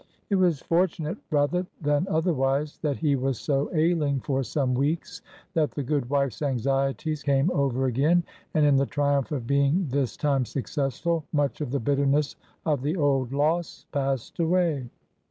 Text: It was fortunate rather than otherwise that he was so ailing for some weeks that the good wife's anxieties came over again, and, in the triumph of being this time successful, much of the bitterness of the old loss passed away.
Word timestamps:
It 0.31 0.35
was 0.37 0.63
fortunate 0.63 1.19
rather 1.29 1.67
than 1.79 2.07
otherwise 2.09 2.79
that 2.81 2.97
he 2.97 3.15
was 3.15 3.39
so 3.39 3.69
ailing 3.71 4.19
for 4.21 4.41
some 4.41 4.73
weeks 4.73 5.21
that 5.53 5.69
the 5.69 5.83
good 5.83 6.09
wife's 6.09 6.41
anxieties 6.41 7.21
came 7.21 7.51
over 7.51 7.85
again, 7.85 8.23
and, 8.55 8.65
in 8.65 8.77
the 8.77 8.87
triumph 8.87 9.31
of 9.31 9.45
being 9.45 9.85
this 9.91 10.17
time 10.17 10.43
successful, 10.43 11.23
much 11.33 11.61
of 11.61 11.69
the 11.69 11.79
bitterness 11.79 12.35
of 12.65 12.81
the 12.81 12.97
old 12.97 13.31
loss 13.31 13.85
passed 13.91 14.39
away. 14.39 14.89